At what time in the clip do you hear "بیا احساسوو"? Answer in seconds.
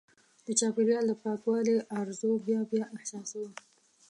2.71-3.49